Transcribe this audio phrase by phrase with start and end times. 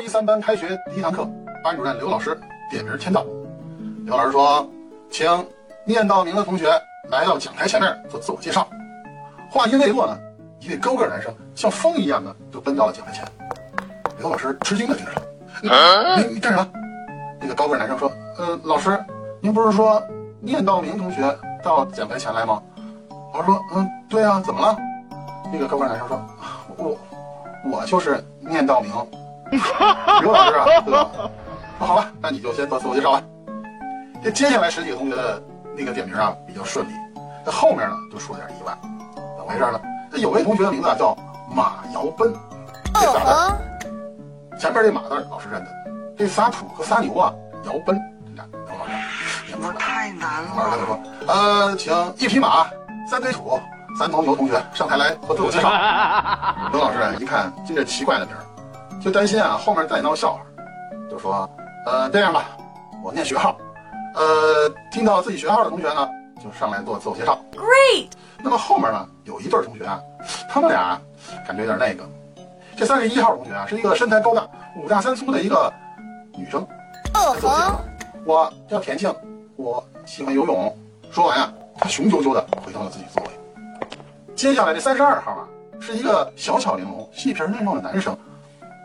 [0.00, 1.28] 高一三班开学第一堂课，
[1.62, 2.34] 班主任刘老师
[2.70, 3.22] 点名签到。
[4.06, 4.66] 刘老师说
[5.12, 5.46] ：“请
[5.84, 6.70] 念到名的同学
[7.10, 8.66] 来到讲台前面做自我介绍。”
[9.52, 10.18] 话音未落呢，
[10.58, 13.22] 一位高个男生像风一样的就奔到了讲台前。
[14.18, 16.66] 刘老师吃惊的盯着他：“你你干啥？”
[17.38, 18.98] 那个高个男生说：“呃，老师，
[19.42, 20.02] 您不是说
[20.40, 21.20] 念到名同学
[21.62, 22.62] 到讲台前来吗？”
[23.34, 24.74] 老师说：“嗯，对啊，怎么了？”
[25.52, 26.18] 那个高个男生说
[26.78, 26.96] ：“我
[27.70, 28.90] 我就是念到名。”
[30.20, 31.10] 刘老师啊，对吧？
[31.78, 33.22] 那好吧，那你就先做自我介绍吧。
[34.22, 35.42] 这接下来十几个同学的
[35.76, 36.92] 那个点名啊比较顺利，
[37.44, 38.76] 那后面呢就出了点意外。
[39.14, 39.80] 怎么回事呢？
[40.12, 41.16] 这有位同学的名字啊叫
[41.54, 42.34] 马尧奔，
[42.92, 45.70] 这仨字，前面这马字老师认得，
[46.18, 47.32] 这仨土和仨牛啊，
[47.64, 48.92] 尧奔，你看，刘老师，
[49.58, 50.86] 那太难了老师跟他。
[50.86, 52.66] 说，呃，请一匹马、
[53.08, 53.58] 三堆土、
[53.98, 55.70] 三头牛同学上台来做自我介绍。
[56.72, 58.42] 刘老师啊一看这个奇怪的名儿，
[59.00, 60.40] 就担心啊后面再闹笑话，
[61.10, 61.48] 就说，
[61.86, 62.56] 呃，这样吧，
[63.02, 63.56] 我念学号，
[64.14, 66.08] 呃，听到自己学号的同学呢，
[66.42, 67.38] 就上来做自我介绍。
[67.52, 68.10] Great!
[68.42, 69.98] 那么后面呢，有一对儿同学啊，
[70.50, 71.00] 他们俩啊
[71.46, 72.08] 感觉有点那个。
[72.76, 75.72] 这三十一号同学啊，是一个身材高大、五大三粗的一个
[76.36, 76.60] 女生。
[77.14, 77.80] 哦自我介绍，
[78.26, 79.14] 我叫田庆，
[79.56, 80.76] 我喜欢游泳。
[81.10, 83.30] 说完啊，她雄赳赳的回到了自己座位。
[84.34, 85.48] 接下来这三十二号啊，
[85.80, 88.16] 是一个小巧玲珑、细皮嫩肉的男生，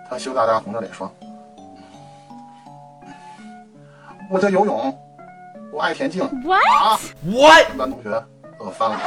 [0.09, 1.11] 他羞答答红着脸说
[4.29, 4.97] ：“我叫游泳，
[5.71, 6.61] 我爱田径。” What?
[6.81, 7.67] 啊，What?
[7.67, 8.23] 全班同学
[8.59, 8.99] 我翻了。